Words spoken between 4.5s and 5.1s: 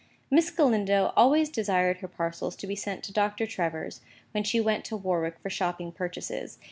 went to